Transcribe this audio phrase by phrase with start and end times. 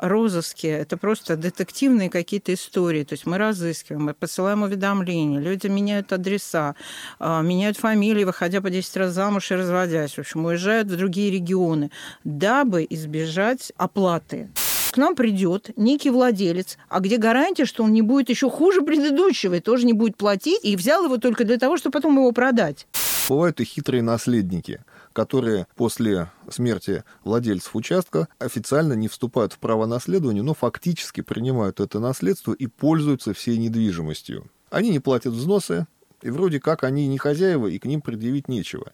[0.00, 3.04] розыске это просто детективные какие-то истории.
[3.04, 6.74] То есть мы разыскиваем, мы посылаем уведомления, люди меняют адреса,
[7.18, 10.14] а, меняют фамилии, выходя по 10 раз замуж и разводясь.
[10.14, 11.90] В общем, уезжают в другие регионы,
[12.24, 14.48] дабы избежать оплаты
[14.90, 19.54] к нам придет некий владелец, а где гарантия, что он не будет еще хуже предыдущего
[19.54, 22.88] и тоже не будет платить, и взял его только для того, чтобы потом его продать.
[23.28, 24.80] Бывают и хитрые наследники–
[25.20, 32.00] которые после смерти владельцев участка официально не вступают в право наследования, но фактически принимают это
[32.00, 34.50] наследство и пользуются всей недвижимостью.
[34.70, 35.86] Они не платят взносы,
[36.22, 38.92] и вроде как они не хозяева, и к ним предъявить нечего.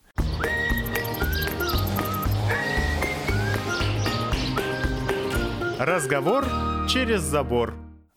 [5.78, 6.44] Разговор
[6.88, 7.72] через забор.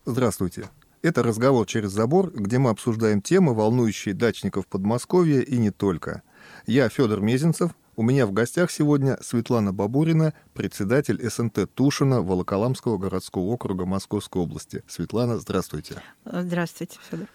[0.05, 0.67] Здравствуйте.
[1.03, 6.23] Это «Разговор через забор», где мы обсуждаем темы, волнующие дачников Подмосковья и не только.
[6.65, 13.41] Я Федор Мезенцев, у меня в гостях сегодня Светлана Бабурина, председатель СНТ Тушина Волоколамского городского
[13.41, 14.85] округа Московской области.
[14.87, 15.95] Светлана, здравствуйте.
[16.23, 17.27] Здравствуйте, Федор.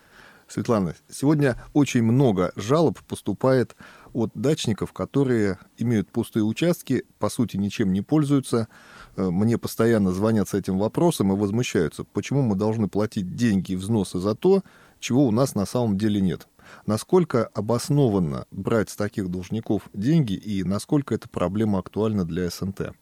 [0.48, 3.76] Светлана, сегодня очень много жалоб поступает
[4.14, 8.68] от дачников, которые имеют пустые участки, по сути, ничем не пользуются.
[9.16, 13.76] Э, мне постоянно звонят с этим вопросом и возмущаются, почему мы должны платить деньги и
[13.76, 14.62] взносы за то,
[14.98, 16.48] чего у нас на самом деле нет.
[16.86, 22.92] Насколько обоснованно брать с таких должников деньги и насколько эта проблема актуальна для СНТ?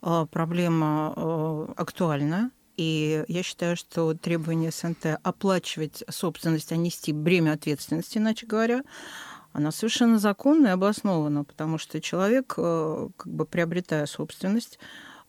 [0.00, 2.50] А, проблема э, актуальна.
[2.76, 8.82] И я считаю, что требование СНТ оплачивать собственность, а нести бремя ответственности, иначе говоря,
[9.52, 14.78] она совершенно законна и обоснована, потому что человек, э, как бы приобретая собственность,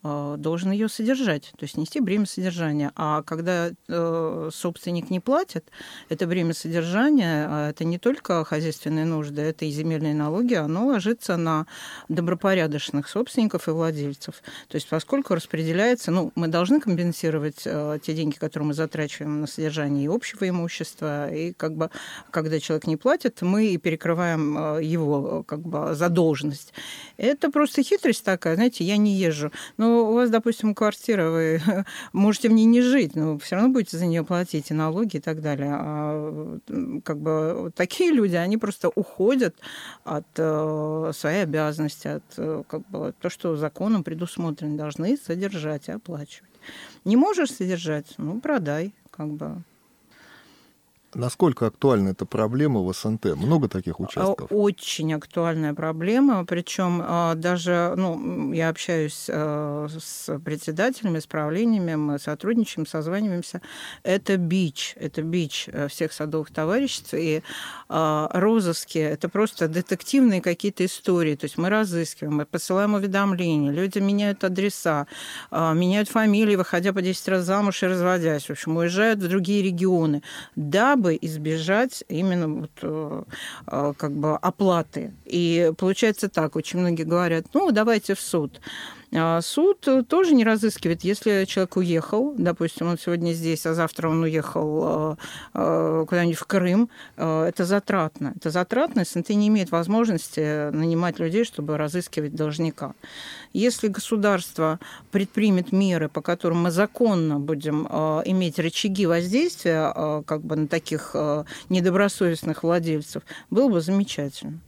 [0.02, 2.94] должен ее содержать, то есть нести бремя содержания.
[2.96, 5.70] А когда э, собственник не платит,
[6.08, 11.36] это бремя содержания, а это не только хозяйственные нужды, это и земельные налоги, оно ложится
[11.36, 11.68] на
[12.08, 14.36] добропорядочных собственников и владельцев.
[14.70, 19.48] То есть поскольку распределяется, ну, мы должны компенсировать э, те деньги, которые мы затрачиваем на
[19.48, 21.90] содержание и общего имущества, и как бы,
[22.32, 26.74] когда человек не платит, мы и перекрываем его как бы задолженность.
[27.18, 29.52] Это просто хитрость такая, знаете, я не езжу.
[29.76, 31.62] Но ну, у вас, допустим, квартира, вы
[32.14, 35.20] можете в ней не жить, но все равно будете за нее платить и налоги и
[35.20, 35.72] так далее.
[35.74, 36.60] А
[37.04, 39.56] как бы вот такие люди, они просто уходят
[40.04, 45.92] от э, своей обязанности, от э, как бы, то, что законом предусмотрено, должны содержать и
[45.94, 46.50] оплачивать.
[47.06, 49.64] Не можешь содержать, ну, продай, как бы.
[51.16, 53.36] Насколько актуальна эта проблема в СНТ?
[53.36, 54.48] Много таких а, участков?
[54.52, 56.46] Очень актуальная проблема.
[56.46, 63.62] Причем а, даже, ну, я общаюсь а, с председателями, с правлениями, мы сотрудничаем, созваниваемся.
[64.04, 67.14] Это бич, это бич э, всех садовых товариществ.
[67.14, 67.42] И
[67.88, 71.36] розыски– это просто детективные какие-то истории.
[71.36, 75.08] То есть мы разыскиваем, мы посылаем уведомления, люди меняют адреса,
[75.52, 78.46] меняют фамилии, выходя по 10 раз замуж и разводясь.
[78.46, 80.22] В общем, уезжают в другие регионы.
[80.56, 83.24] Да, дабы избежать именно вот, э,
[83.68, 85.14] э, как бы оплаты.
[85.26, 88.60] И получается так, очень многие говорят, ну, давайте в суд.
[89.14, 94.22] А суд тоже не разыскивает, если человек уехал, допустим, он сегодня здесь, а завтра он
[94.22, 95.18] уехал
[95.54, 98.34] э, куда-нибудь в Крым, это затратно.
[98.36, 102.94] Это затратно, если ты не имеет возможности нанимать людей, чтобы разыскивать должника.
[103.54, 104.80] Если государство
[105.12, 110.68] предпримет меры, по которым мы законно будем э, иметь рычаги воздействия э, как бы на
[110.68, 114.60] таких э, недобросовестных владельцев, было бы замечательно.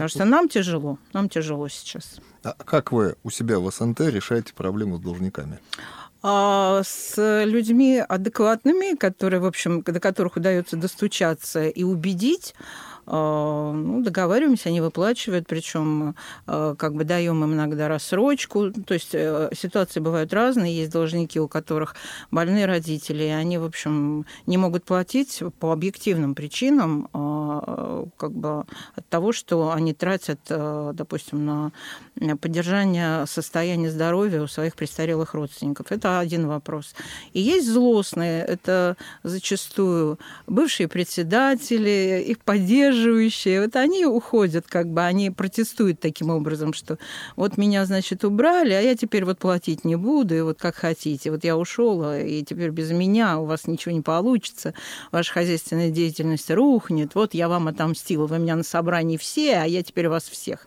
[0.00, 2.20] Потому что нам тяжело, нам тяжело сейчас.
[2.42, 5.58] А как вы у себя в СНТ решаете проблему с должниками?
[6.22, 12.54] А с людьми адекватными, которые, в общем, до которых удается достучаться и убедить,
[13.06, 16.14] ну, договариваемся, они выплачивают, причем
[16.46, 18.70] а, как бы даем им иногда рассрочку.
[18.70, 20.76] То есть э, ситуации бывают разные.
[20.76, 21.96] Есть должники, у которых
[22.30, 27.08] больные родители, и они, в общем, не могут платить по объективным причинам,
[28.16, 31.72] как бы от того, что они тратят, допустим, на
[32.40, 35.86] поддержание состояния здоровья у своих престарелых родственников.
[35.90, 36.94] Это один вопрос.
[37.32, 45.02] И есть злостные, это зачастую бывшие председатели, их поддерживают, поддерживающие, вот они уходят, как бы
[45.02, 46.98] они протестуют таким образом, что
[47.36, 51.30] вот меня, значит, убрали, а я теперь вот платить не буду, и вот как хотите.
[51.30, 54.74] Вот я ушел, и теперь без меня у вас ничего не получится,
[55.12, 59.82] ваша хозяйственная деятельность рухнет, вот я вам отомстила, вы меня на собрании все, а я
[59.82, 60.66] теперь вас всех.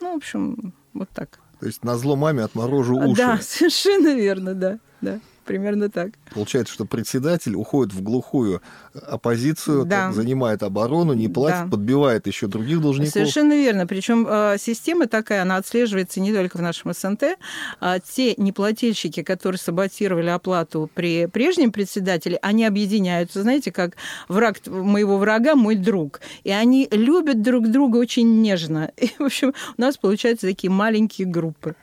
[0.00, 1.38] Ну, в общем, вот так.
[1.60, 3.16] То есть на зло маме отморожу уши.
[3.16, 4.78] Да, совершенно верно, да.
[5.00, 5.20] да.
[5.44, 6.10] Примерно так.
[6.34, 8.62] Получается, что председатель уходит в глухую
[8.94, 10.12] оппозицию, Да.
[10.12, 11.70] занимает оборону, не платит, Да.
[11.70, 13.12] подбивает еще других должников.
[13.12, 13.86] Совершенно верно.
[13.86, 17.36] Причем э, система такая, она отслеживается не только в нашем СНТ.
[17.80, 23.96] А те неплательщики, которые саботировали оплату при прежнем председателе, они объединяются, знаете, как
[24.28, 26.20] враг моего врага мой друг.
[26.44, 28.90] И они любят друг друга очень нежно.
[28.96, 31.74] И, в общем, у нас получаются такие маленькие группы.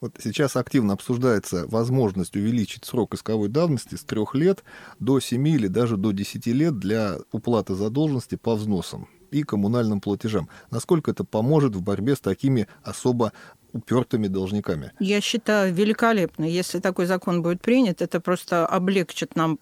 [0.00, 4.64] Вот сейчас активно обсуждается возможность увеличить срок исковой давности с трех лет
[4.98, 10.48] до 7 или даже до 10 лет для уплаты задолженности по взносам и коммунальным платежам.
[10.70, 13.32] Насколько это поможет в борьбе с такими особо
[13.72, 14.92] упертыми должниками?
[14.98, 16.44] Я считаю, великолепно.
[16.44, 19.58] Если такой закон будет принят, это просто облегчит нам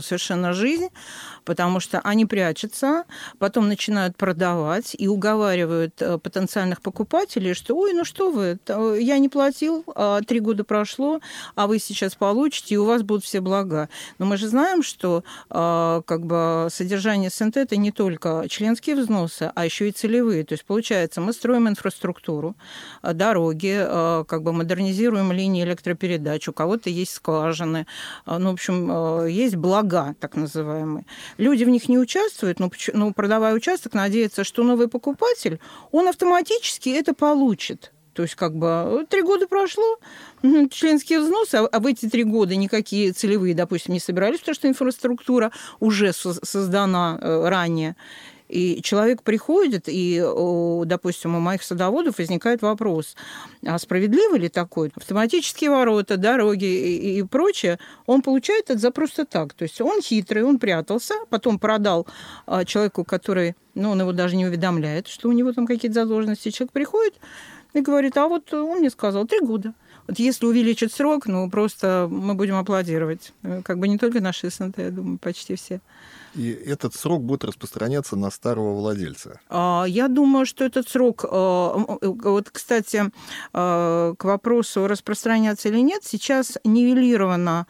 [0.00, 0.88] совершенно жизнь,
[1.44, 3.04] потому что они прячутся,
[3.38, 9.18] потом начинают продавать и уговаривают э, потенциальных покупателей, что ой, ну что вы, т- я
[9.18, 11.20] не платил, а три года прошло,
[11.54, 13.88] а вы сейчас получите, и у вас будут все блага.
[14.18, 19.50] Но мы же знаем, что а, как бы содержание СНТ это не только членские взносы,
[19.54, 20.44] а еще и целевые.
[20.44, 22.56] То есть получается, мы строим инфраструктуру,
[23.02, 27.86] а, дороги, а, как бы модернизируем линии электропередач, у кого-то есть скважины,
[28.24, 31.04] а, ну, в общем, а, есть блага, так называемые.
[31.38, 35.58] Люди в них не участвуют, но, но продавая участок, надеется, что новый покупатель,
[35.90, 37.90] он автоматически это получит.
[38.12, 39.98] То есть как бы э, три года прошло,
[40.70, 44.68] членские взносы, а а в эти три года никакие целевые, допустим, не собирались, потому что
[44.68, 45.50] инфраструктура
[45.80, 47.96] уже со- создана э, ранее.
[48.48, 50.22] И человек приходит, и,
[50.84, 53.16] допустим, у моих садоводов возникает вопрос,
[53.64, 54.90] а справедливо ли такое?
[54.94, 59.54] Автоматические ворота, дороги и, и прочее, он получает это за просто так.
[59.54, 62.06] То есть он хитрый, он прятался, потом продал
[62.46, 66.50] а, человеку, который, ну, он его даже не уведомляет, что у него там какие-то задолженности.
[66.50, 67.14] Человек приходит
[67.72, 69.72] и говорит, а вот он мне сказал, три года.
[70.06, 73.32] Вот если увеличить срок, ну, просто мы будем аплодировать.
[73.42, 75.80] Э, Как бы не только наши СНТ, я думаю, почти все.
[76.34, 79.40] И этот срок будет распространяться на старого владельца.
[79.48, 81.28] А, Я думаю, что этот срок, э,
[82.02, 83.04] вот, кстати,
[83.52, 87.66] э, к вопросу, распространяться или нет, сейчас нивелировано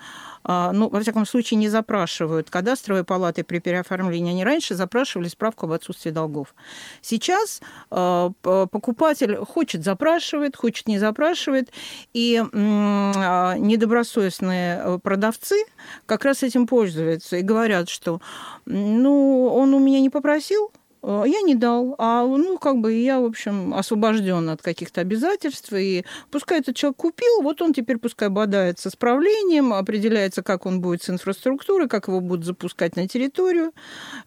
[0.47, 4.33] а, ну, во всяком случае, не запрашивают кадастровые палаты при переоформлении.
[4.33, 6.55] Они раньше запрашивали справку об отсутствии долгов.
[7.01, 11.71] Сейчас покупатель хочет запрашивает, хочет не запрашивает,
[12.13, 15.65] и а, недобросовестные э, продавцы
[16.07, 18.21] как раз этим пользуются и говорят, что
[18.67, 20.73] ну, он у меня не попросил,
[21.07, 26.05] я не дал, а ну как бы я, в общем, освобожден от каких-то обязательств, и
[26.31, 31.03] пускай этот человек купил, вот он теперь пускай бодается с правлением, определяется, как он будет
[31.03, 33.73] с инфраструктурой, как его будут запускать на территорию,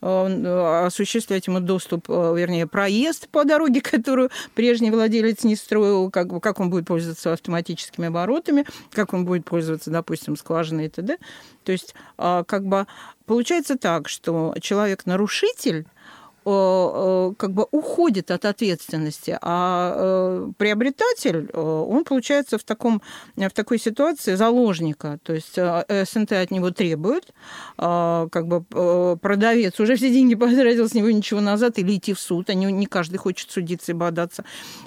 [0.02, 6.42] э, осуществлять ему доступ, э, вернее, проезд по дороге, которую прежний владелец не строил, как,
[6.42, 11.18] как он будет пользоваться автоматическими оборотами, как он будет пользоваться, допустим, скважиной и т.д.
[11.64, 12.88] То есть а, как бы
[13.26, 16.17] получается так, что человек-нарушитель э, э,
[16.48, 23.02] как бы уходит от ответственности, а э, приобретатель, э, он получается в, таком,
[23.36, 25.20] в такой ситуации заложника.
[25.24, 27.34] То есть э, СНТ от него требует,
[27.78, 32.20] как бы э, продавец уже все деньги потратил, с него ничего назад, или идти в
[32.20, 32.50] суд.
[32.50, 34.44] Они, не каждый хочет судиться и бодаться.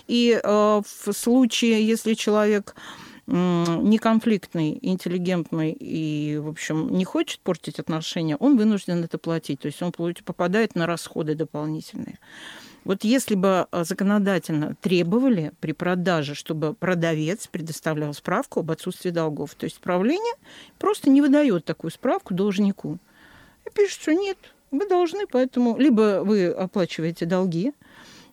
[0.07, 7.79] И э, в случае, если человек м, неконфликтный, интеллигентный и, в общем, не хочет портить
[7.79, 9.61] отношения, он вынужден это платить.
[9.61, 12.19] То есть он попадает на расходы дополнительные.
[12.85, 19.55] Вот если бы а, законодательно требовали при продаже, чтобы продавец предоставлял справку об отсутствии долгов,
[19.55, 20.35] то есть правление
[20.79, 22.99] просто не выдает такую справку должнику.
[23.67, 24.39] И пишет, что нет,
[24.71, 27.75] вы должны, поэтому либо вы оплачиваете долги,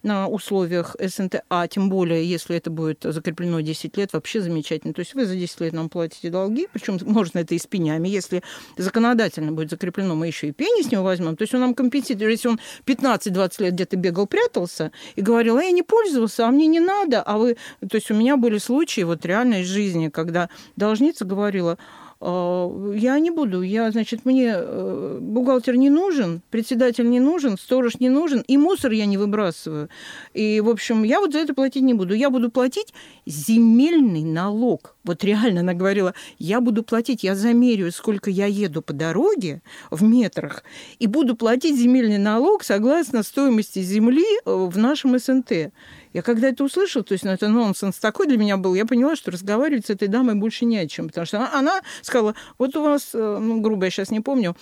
[0.03, 4.93] на условиях СНТ, а тем более, если это будет закреплено 10 лет, вообще замечательно.
[4.93, 8.07] То есть вы за 10 лет нам платите долги, причем можно это и с пенями.
[8.07, 8.43] Если
[8.77, 11.35] законодательно будет закреплено, мы еще и пени с него возьмем.
[11.35, 12.31] То есть он нам компенсирует.
[12.31, 16.67] Если он 15-20 лет где-то бегал, прятался и говорил, а я не пользовался, а мне
[16.67, 17.57] не надо, а вы...
[17.79, 23.19] То есть у меня были случаи вот реально из жизни, когда должница говорила, «А, я
[23.19, 28.43] не буду, я, значит, мне э, бухгалтер не нужен, председатель не нужен, сторож не нужен,
[28.47, 29.89] и мусор я не выбрасываю.
[30.33, 32.15] И, в общем, я вот за это платить не буду.
[32.15, 32.93] Я буду платить
[33.27, 34.95] земельный налог.
[35.03, 40.01] Вот реально она говорила, я буду платить, я замерю, сколько я еду по дороге в
[40.03, 40.63] метрах,
[40.97, 45.71] и буду платить земельный налог согласно стоимости земли э, в нашем СНТ.
[46.17, 49.15] Я когда это услышала, то есть ну, это нонсенс такой для меня был, я поняла,
[49.15, 51.09] что разговаривать с этой дамой больше не о чем.
[51.09, 54.57] Потому что она, она сказала, вот у вас, э, ну, грубо, я сейчас не помню,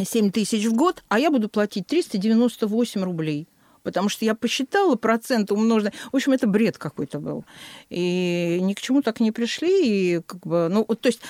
[0.00, 3.48] 7 тысяч в год, а я буду платить 398 рублей.
[3.88, 5.92] Потому что я посчитала процент умноженный.
[6.12, 7.46] В общем, это бред какой-то был.
[7.88, 10.16] И ни к чему так не пришли.
[10.18, 11.22] И как бы, ну, то есть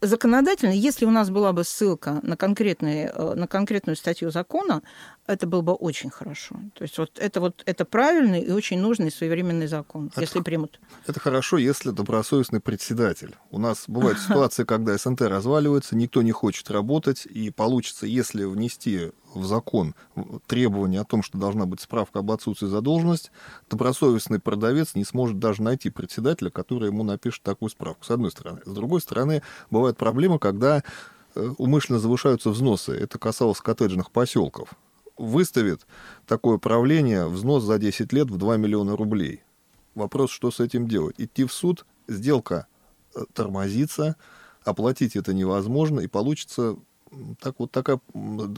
[0.00, 4.82] законодательно, если у нас была бы ссылка на, конкретные, э, на конкретную статью закона,
[5.26, 6.54] это было бы очень хорошо.
[6.74, 10.78] То есть вот это вот это правильный и очень нужный своевременный закон, это, если примут.
[11.08, 13.34] Это хорошо, если добросовестный председатель.
[13.50, 19.10] У нас бывают ситуации, когда СНТ разваливается, никто не хочет работать, и получится, если внести
[19.34, 19.94] в закон
[20.46, 23.30] требование о том, что должна быть справка об отсутствии задолженности,
[23.68, 28.60] добросовестный продавец не сможет даже найти председателя, который ему напишет такую справку, с одной стороны.
[28.64, 30.82] С другой стороны, бывает проблема, когда
[31.34, 32.92] э, умышленно завышаются взносы.
[32.92, 34.70] Это касалось коттеджных поселков
[35.16, 35.86] выставит
[36.26, 39.42] такое правление взнос за 10 лет в 2 миллиона рублей.
[39.94, 41.14] Вопрос, что с этим делать?
[41.18, 42.66] Идти в суд, сделка
[43.14, 44.16] э, тормозится,
[44.64, 46.76] оплатить это невозможно, и получится
[47.40, 48.00] так вот такая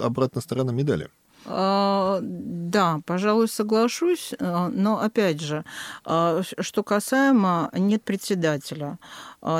[0.00, 1.08] обратная сторона медали.
[1.48, 5.64] А, да, пожалуй, соглашусь, а, но опять же,
[6.04, 8.98] а, что касаемо нет председателя.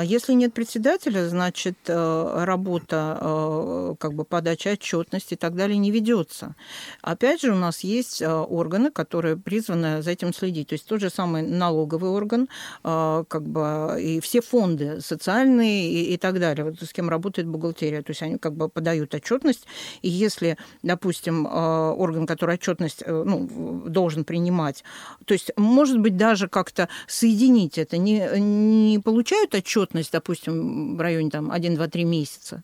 [0.03, 6.55] Если нет председателя, значит, работа как бы подача отчетности и так далее не ведется.
[7.01, 10.69] Опять же, у нас есть органы, которые призваны за этим следить.
[10.69, 12.49] То есть тот же самый налоговый орган,
[12.83, 18.01] как бы и все фонды социальные и, и так далее, вот с кем работает бухгалтерия.
[18.01, 19.65] То есть они как бы подают отчетность.
[20.01, 24.83] И если, допустим, орган, который отчетность э, ну, должен принимать.
[25.25, 27.97] То есть, может быть, даже как-то соединить это.
[27.97, 32.63] Не, не получают отчетность, допустим, в районе там, 1, 2, 3 месяца,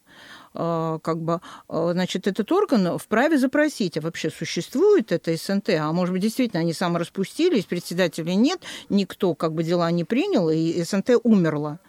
[0.53, 6.13] э, как бы, значит, этот орган вправе запросить, а вообще существует это СНТ, а может
[6.13, 11.79] быть, действительно, они самораспустились, председателя нет, никто как бы дела не принял, и СНТ умерла.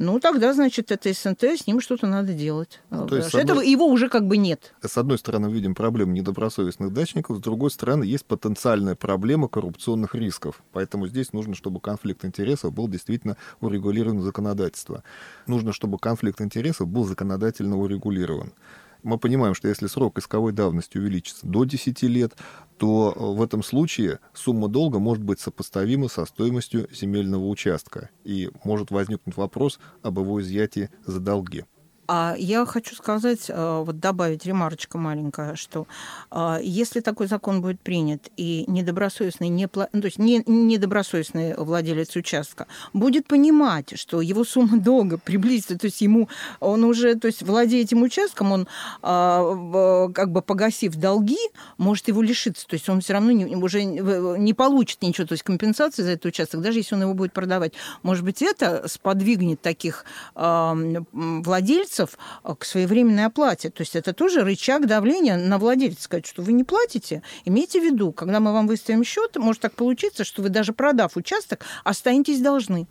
[0.00, 2.80] Ну, тогда, значит, это СНТ, с ним что-то надо делать.
[2.90, 3.68] Ну, то есть, Этого одной...
[3.68, 4.72] его уже как бы нет.
[4.80, 10.62] С одной стороны, видим проблему недобросовестных дачников, с другой стороны, есть потенциальная проблема коррупционных рисков.
[10.72, 15.02] Поэтому здесь нужно, чтобы конфликт интересов был действительно урегулирован законодательство.
[15.48, 18.52] Нужно, чтобы конфликт интересов был законодательно урегулирован
[19.02, 22.36] мы понимаем, что если срок исковой давности увеличится до 10 лет,
[22.76, 28.50] то э, в этом случае сумма долга может быть сопоставима со стоимостью земельного участка, и
[28.64, 31.64] может возникнуть вопрос об его изъятии за долги.
[32.10, 35.86] А я хочу сказать, э, вот добавить ремарочка маленькая, что
[36.30, 42.16] э, если такой закон будет принят, и недобросовестный, не, ну, то есть не, недобросовестный владелец
[42.16, 47.42] участка будет понимать, что его сумма долга приблизится, то есть ему он уже, то есть
[47.42, 48.68] владея этим участком, он
[49.02, 51.36] э, как бы погасив долги,
[51.76, 55.44] может его лишиться, то есть он все равно не, уже не получит ничего, то есть
[55.44, 57.74] компенсации за этот участок, даже если он его будет продавать.
[58.02, 63.70] Может быть, это сподвигнет таких владельцев владельцев э, к своевременной оплате.
[63.70, 66.02] То есть это тоже рычаг давления на владельца.
[66.02, 69.74] Сказать, что вы не платите, имейте в виду, когда мы вам выставим счет, может так
[69.74, 72.86] получиться, что вы даже продав участок, останетесь должны.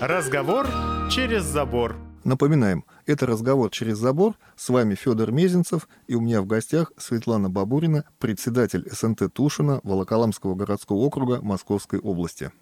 [0.00, 0.66] Разговор
[1.10, 1.96] через забор.
[2.24, 4.34] Напоминаем, это разговор через забор.
[4.56, 10.54] С вами Федор Мезенцев, и у меня в гостях Светлана Бабурина, председатель СНТ Тушина Волоколамского
[10.54, 12.52] городского округа Московской области.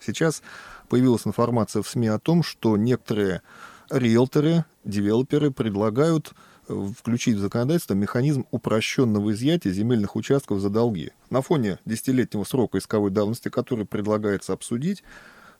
[0.00, 0.42] Сейчас
[0.88, 3.42] появилась информация в СМИ о том, что некоторые
[3.90, 6.32] риэлторы, девелоперы предлагают
[6.68, 11.10] э, включить в законодательство механизм упрощенного изъятия земельных участков за долги.
[11.30, 15.02] На фоне десятилетнего срока исковой давности, который предлагается обсудить,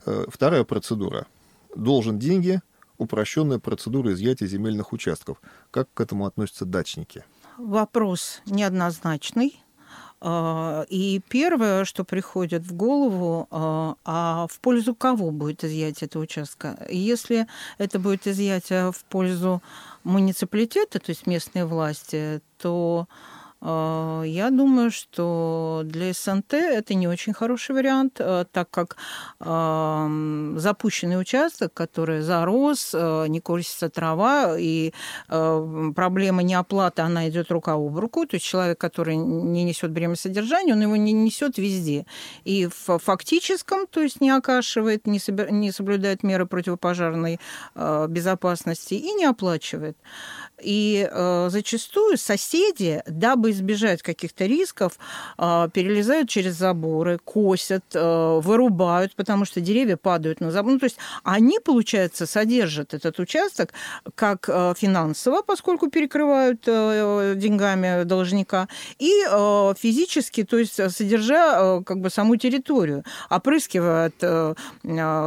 [0.07, 1.27] э, вторая процедура.
[1.75, 2.61] Должен деньги,
[2.99, 5.41] упрощенная процедура изъятия земельных участков.
[5.71, 7.25] Как к этому относятся дачники?
[7.57, 9.61] Вопрос неоднозначный.
[10.21, 16.23] А, и первое, что приходит в голову, а, а в пользу кого будет изъятие этого
[16.23, 16.87] участка?
[16.91, 17.47] Если
[17.79, 19.63] это будет изъятие в пользу
[20.05, 23.07] муниципалитета, то есть местной власти, то
[23.61, 28.97] я думаю, что для СНТ это не очень хороший вариант, а, так как
[29.41, 34.93] запущенный участок, который зарос, а, не косится трава, и
[35.27, 40.75] проблема неоплаты, она идет рука об руку, то есть человек, который не несет бремя содержания,
[40.75, 42.07] он его не несет везде.
[42.45, 47.41] И в фактическом, то есть не окашивает, не, не соблюдает меры противопожарной
[47.75, 49.97] безопасности и не оплачивает.
[50.63, 51.09] И
[51.49, 54.99] зачастую соседи, дабы избежать каких-то рисков,
[55.39, 60.73] э, перелезают через заборы, косят, э, вырубают, потому что деревья падают на забор.
[60.73, 63.73] Ну, то есть они, получается, содержат этот участок
[64.15, 66.61] как э, финансово, поскольку перекрывают
[67.39, 69.11] деньгами должника, и
[69.79, 74.15] физически, то есть содержа как бы саму территорию, опрыскивают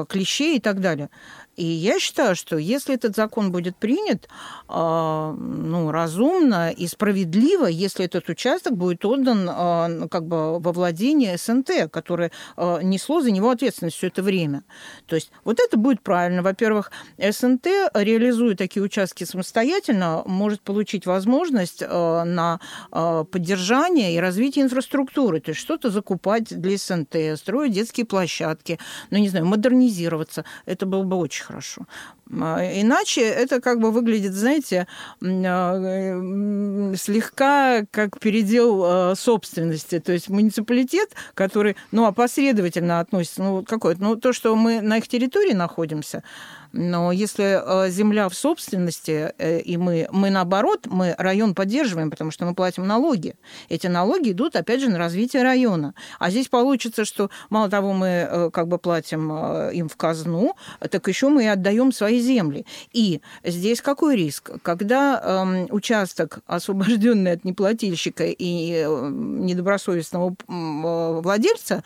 [0.08, 1.10] клещей и так далее.
[1.58, 4.28] И я считаю, что если этот закон будет принят
[4.70, 11.38] э, ну, разумно и справедливо, если этот участок будет отдан э, как бы во владение
[11.38, 14.64] СНТ, которое э, несло за него ответственность все это время.
[15.08, 16.42] То есть вот это будет правильно.
[16.42, 25.52] Во-первых, СНТ, реализуя такие участки самостоятельно, может получить возможность на поддержание и развитие инфраструктуры, то
[25.52, 28.80] есть что-то закупать для СНТ, строить детские площадки,
[29.10, 30.46] ну, не знаю, модернизироваться.
[30.66, 31.86] Это было бы очень хорошо.
[32.40, 34.88] А, иначе это как бы выглядит, знаете,
[35.22, 40.00] а, слегка как передел а, собственности.
[40.00, 45.08] То есть муниципалитет, который, ну, опосредовательно относится, ну, какой-то, ну, то, что мы на их
[45.08, 46.24] территории находимся,
[46.74, 52.32] но если э, земля в собственности, э, и мы, мы наоборот, мы район поддерживаем, потому
[52.32, 53.36] что мы платим налоги.
[53.70, 55.94] Эти налоги идут, опять же, на развитие района.
[56.20, 59.32] А здесь получится, что мало того, мы э, как бы платим
[59.72, 62.66] им в казну, так еще мы и отдаем свои земли.
[62.94, 64.52] И здесь какой риск?
[64.62, 71.84] Когда э, участок, освобожденный от неплательщика и недобросовестного владельца,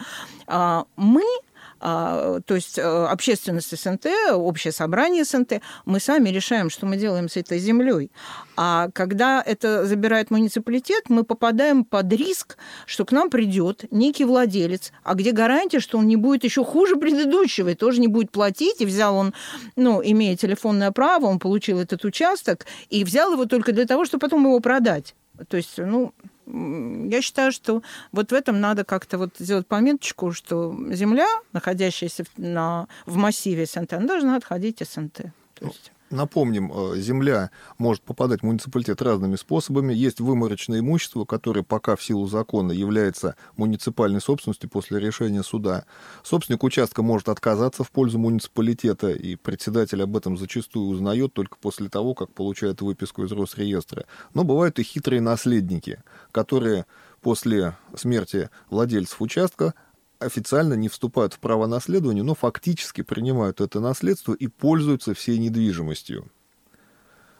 [0.48, 1.46] э, мы а,
[1.86, 7.38] то есть э, общественность СНТ, общее собрание СНТ, мы сами решаем, что мы делаем с
[7.38, 8.12] этой землей.
[8.58, 14.94] А когда это забирает муниципалитет, мы попадаем под риск, что к нам придет некий владелец,
[15.04, 18.82] а где гарантия, что он не будет еще хуже предыдущего и тоже не будет платить,
[18.82, 19.36] и взял он,
[19.75, 24.22] ну, имея телефонное право, он получил этот участок, и взял его только для того, чтобы
[24.22, 25.13] потом его продать.
[25.50, 26.13] То есть, ну,
[26.48, 32.88] я считаю, что вот в этом надо как-то вот сделать пометочку, что земля, находящаяся на,
[33.06, 35.25] в массиве СНТ, она должна отходить СНТ.
[35.56, 35.92] То есть...
[36.12, 39.92] Напомним, э, земля может попадать в муниципалитет разными способами.
[39.92, 45.86] Есть выморочное имущество, которое пока в силу закона является муниципальной собственностью после решения суда.
[46.22, 51.90] Собственник участка может отказаться в пользу муниципалитета, и председатель об этом зачастую узнает только после
[51.90, 54.06] того, как получает выписку из Росреестра.
[54.36, 56.86] Но бывают и хитрые наследники, которые
[57.22, 59.74] после смерти владельцев участка
[60.20, 66.32] официально не вступают в право наследования, но фактически принимают это наследство и пользуются всей недвижимостью.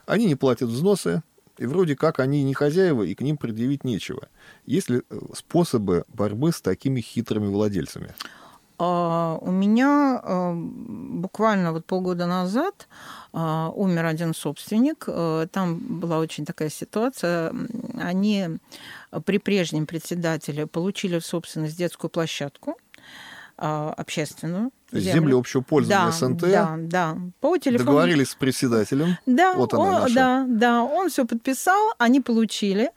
[0.06, 1.24] Они не платят взносы,
[1.58, 4.28] и вроде как они не хозяева, и к ним предъявить нечего.
[4.66, 8.14] Есть ли э, способы борьбы с такими хитрыми владельцами?
[8.78, 12.88] А, у меня а, буквально вот полгода назад
[13.32, 15.06] а, умер один собственник.
[15.52, 17.54] Там была очень такая ситуация.
[18.00, 18.50] Они
[19.26, 22.78] при прежнем председателе получили в собственность детскую площадку
[23.58, 24.72] общественную.
[25.00, 26.42] Землю, землю общего пользования да, СНТ.
[26.42, 27.18] Да, да.
[27.42, 27.86] По телефону.
[27.86, 29.18] Договорились с председателем.
[29.26, 30.16] Да, вот она он, наша.
[30.16, 30.84] да, да.
[30.84, 32.92] Он все подписал, они получили.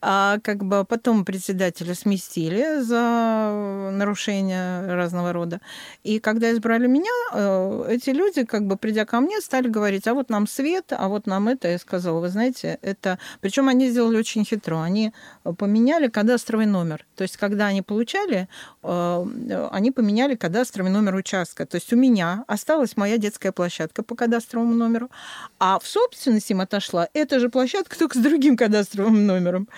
[0.00, 5.60] А, как бы потом председателя сместили за нарушения разного рода.
[6.04, 10.14] И когда избрали меня, э, эти люди, как бы придя ко мне, стали говорить, а
[10.14, 11.68] вот нам свет, а вот нам это.
[11.68, 13.18] Я сказала, вы знаете, это...
[13.40, 14.82] Причем они сделали очень хитро.
[14.82, 15.12] Они
[15.56, 17.06] поменяли кадастровый номер.
[17.16, 18.48] То есть, когда они получали,
[18.82, 21.66] э, они поменяли кадастровый номер участка участка.
[21.66, 25.10] То есть у меня осталась моя детская площадка по кадастровому номеру,
[25.58, 29.68] а в собственность им отошла эта же площадка, только с другим кадастровым номером.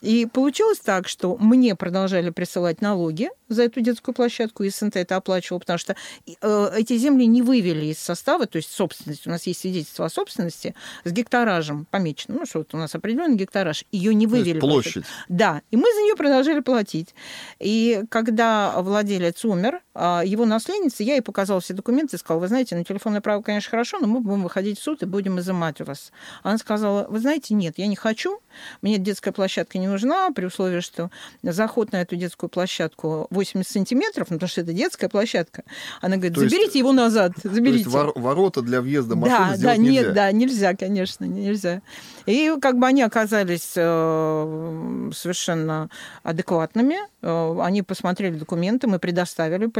[0.00, 5.16] И получилось так, что мне продолжали присылать налоги за эту детскую площадку, и СНТ это
[5.16, 9.26] оплачивал, потому что э, эти земли не вывели из состава, то есть собственность.
[9.26, 12.38] У нас есть свидетельство о собственности с гектаражем помечено.
[12.38, 13.84] Ну, что вот у нас определенный гектараж.
[13.92, 14.60] Ее не вывели.
[14.60, 15.04] площадь.
[15.28, 15.62] Да.
[15.70, 17.14] И мы за нее продолжали платить.
[17.58, 22.48] И когда владелец умер, а, его наследница, я ей показала все документы и сказала, вы
[22.48, 25.80] знаете, ну, телефонное право, конечно, хорошо, но мы будем выходить в суд и будем изымать
[25.80, 26.12] у вас.
[26.42, 28.40] Она сказала, вы знаете, нет, я не хочу,
[28.82, 31.10] мне детская площадка не нужна, при условии, что
[31.42, 35.64] заход на эту детскую площадку 80 сантиметров, ну, потому что это детская площадка.
[36.00, 37.90] Она говорит, то заберите есть, его назад, заберите.
[37.90, 40.02] То есть ворота для въезда машины да, сделать да, нельзя?
[40.02, 41.82] Нет, да, нельзя, конечно, нельзя.
[42.26, 45.88] И как бы они оказались э, совершенно
[46.22, 49.70] адекватными, э, они посмотрели документы, мы предоставили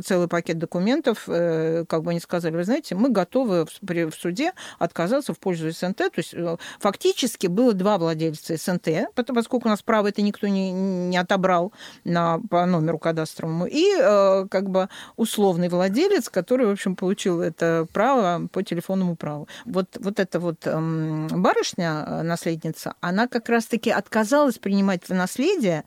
[0.00, 5.34] целый пакет документов, э, как бы они сказали, вы знаете, мы готовы в суде отказаться
[5.34, 5.96] в пользу СНТ.
[5.96, 6.34] То есть
[6.80, 11.72] фактически было два владельца СНТ, поскольку у нас право это никто не, не отобрал
[12.04, 13.84] на, по номеру кадастровому, и
[14.48, 19.48] как бы условный владелец, который, в общем, получил это право по телефонному праву.
[19.64, 25.84] Вот, вот эта вот эм, барышня, Э, наследница, она как раз-таки отказалась принимать в наследие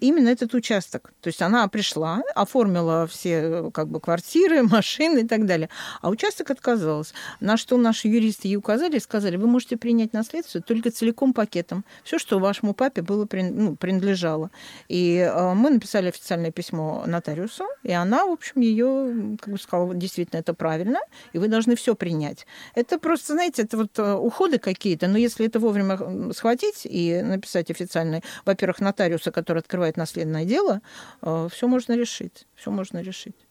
[0.00, 1.12] именно этот участок.
[1.20, 5.68] То есть она пришла, оформила все э, как бы бы квартиры, машины и так далее.
[6.00, 7.14] А участок отказался.
[7.40, 11.84] На что наши юристы ей указали сказали, вы можете принять наследство только целиком пакетом.
[12.04, 14.50] Все, что вашему папе было, ну, принадлежало.
[14.88, 19.94] И э, мы написали официальное письмо нотариусу, и она, в общем, ее как бы сказала,
[19.94, 20.98] действительно, это правильно,
[21.32, 22.46] и вы должны все принять.
[22.74, 27.70] Это просто, знаете, это вот э, уходы какие-то, но если это вовремя схватить и написать
[27.70, 30.80] официальный, во-первых, нотариуса, который открывает наследное дело,
[31.22, 32.46] э, все можно решить.
[32.54, 33.47] Все можно решить.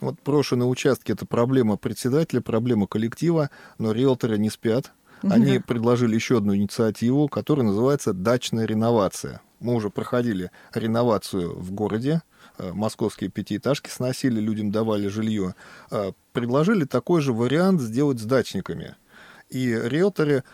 [0.00, 4.92] Вот брошенные участки– это проблема председателя, проблема коллектива, но риэлторы не спят.
[5.22, 9.40] Они предложили еще одну инициативу, которая называется «Дачная реновация».
[9.60, 12.22] Мы уже проходили реновацию в городе,
[12.58, 15.56] э, московские пятиэтажки сносили, людям давали жилье.
[15.90, 18.94] Э, предложили такой же вариант сделать с дачниками.
[19.50, 20.44] И риэлторы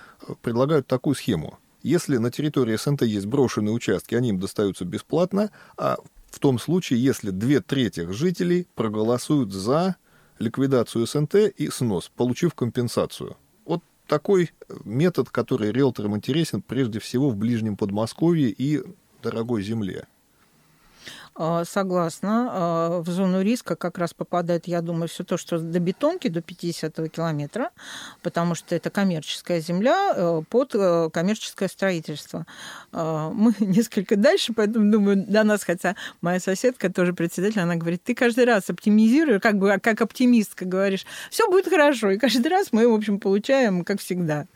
[0.41, 1.59] предлагают такую схему.
[1.83, 5.99] Если на территории СНТ есть брошенные участки, они им достаются бесплатно, а
[6.35, 9.97] в том случае, если две трети жителей проголосуют за
[10.41, 13.37] ликвидацию СНТ и снос, получив компенсацию.
[13.65, 14.51] Вот такой
[14.85, 18.83] метод, который риэлторам интересен прежде всего в ближнем Подмосковье и
[19.23, 20.09] дорогой земле.
[21.35, 22.49] А, согласна.
[22.51, 26.41] А, в зону риска как раз попадает, я думаю, все то, что до бетонки, до
[26.41, 27.71] 50 километра,
[28.23, 32.47] потому что это коммерческая земля э, под э, коммерческое строительство.
[32.93, 38.03] А, мы несколько дальше, поэтому думаю, до нас, хотя моя соседка тоже председатель, она говорит,
[38.05, 42.11] ты каждый раз оптимизируешь, как бы как оптимистка говоришь, все будет хорошо.
[42.11, 44.47] И каждый раз мы, в общем, получаем, как всегда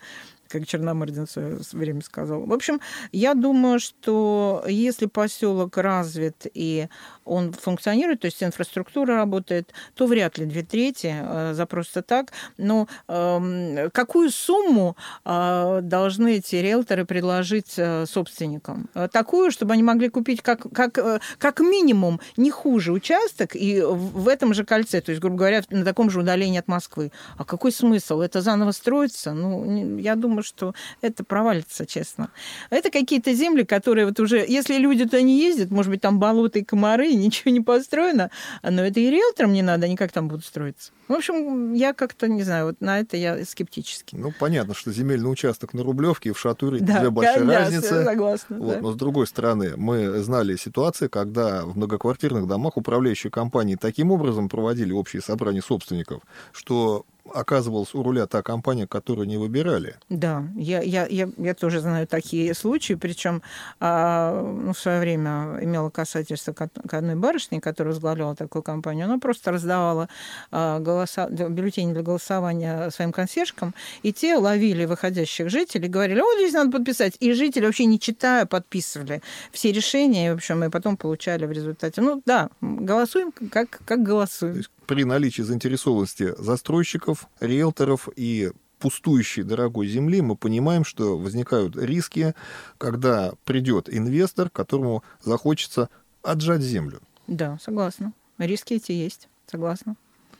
[0.49, 2.45] как Черномырдин в время сказал.
[2.45, 2.81] В общем,
[3.11, 6.87] я думаю, что если поселок развит и
[7.25, 12.31] он функционирует, то есть инфраструктура работает, то вряд ли две трети э, за просто так.
[12.57, 18.89] Но э, какую сумму э, должны эти риэлторы предложить э, собственникам?
[18.95, 20.97] Э, такую, чтобы они могли купить как, как,
[21.37, 25.85] как минимум не хуже участок и в этом же кольце, то есть, грубо говоря, на
[25.85, 27.11] таком же удалении от Москвы.
[27.37, 28.21] А какой смысл?
[28.21, 29.33] Это заново строится?
[29.33, 32.29] Ну, я думаю, думаю, что это провалится, честно.
[32.69, 36.59] Это какие-то земли, которые вот уже, если люди туда не ездят, может быть, там болота
[36.59, 38.29] и комары, и ничего не построено,
[38.63, 40.91] но это и риэлторам не надо, они как там будут строиться.
[41.07, 44.15] В общем, я как-то, не знаю, вот на это я скептически.
[44.15, 48.03] Ну, понятно, что земельный участок на Рублевке и в Шатуре да, две большие да, разницы.
[48.03, 48.57] согласна.
[48.59, 48.75] Вот.
[48.75, 48.81] Да.
[48.81, 54.49] Но, с другой стороны, мы знали ситуации, когда в многоквартирных домах управляющие компании таким образом
[54.49, 56.21] проводили общие собрания собственников,
[56.51, 59.95] что оказывалась у руля та компания, которую не выбирали.
[60.09, 63.41] Да, я, я, я, я тоже знаю такие случаи, причем
[63.79, 69.05] а, ну, в свое время имела касательство к, к одной барышне, которая возглавляла такую компанию.
[69.05, 70.09] Она просто раздавала
[70.51, 76.53] а, голоса, бюллетени для голосования своим консьержкам, и те ловили выходящих жителей, говорили, вот здесь
[76.53, 77.15] надо подписать.
[77.19, 81.51] И жители вообще не читая подписывали все решения, и, в общем, мы потом получали в
[81.51, 82.01] результате.
[82.01, 90.19] Ну да, голосуем, как, как голосуем при наличии заинтересованности застройщиков, риэлторов и пустующей дорогой земли,
[90.19, 92.33] мы понимаем, что возникают риски,
[92.79, 95.89] когда придет инвестор, которому захочется
[96.23, 97.01] отжать землю.
[97.27, 98.13] Да, согласна.
[98.39, 99.95] Риски эти есть, согласна.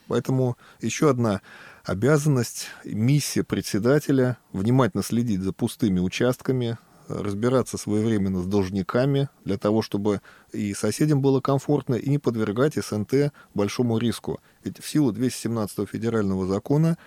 [0.08, 1.42] Поэтому еще одна
[1.84, 10.22] обязанность, миссия председателя внимательно следить за пустыми участками, разбираться своевременно с должниками для того, чтобы
[10.52, 14.40] и соседям было комфортно, и не подвергать СНТ большому риску.
[14.64, 16.98] Ведь в силу 217 федерального закона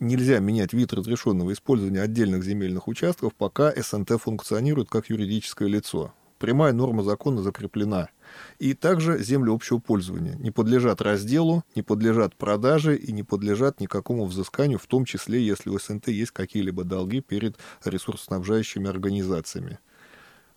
[0.00, 6.12] нельзя менять вид разрешенного использования отдельных земельных участков, пока СНТ функционирует как юридическое лицо
[6.44, 8.10] прямая норма закона закреплена.
[8.58, 14.26] И также земли общего пользования не подлежат разделу, не подлежат продаже и не подлежат никакому
[14.26, 19.78] взысканию, в том числе, если у СНТ есть какие-либо долги перед ресурсоснабжающими организациями.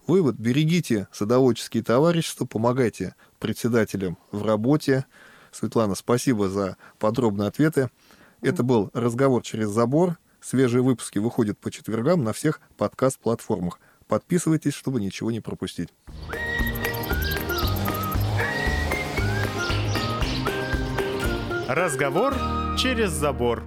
[0.07, 0.35] Вывод.
[0.35, 5.05] Берегите садоводческие товарищества, помогайте председателям в работе.
[5.53, 7.89] Светлана, спасибо за подробные ответы.
[8.41, 10.17] Это был разговор через забор.
[10.41, 13.79] Свежие выпуски выходят по четвергам на всех подкаст-платформах.
[14.07, 15.89] Подписывайтесь, чтобы ничего не пропустить.
[21.67, 22.33] Разговор
[22.77, 23.63] через забор.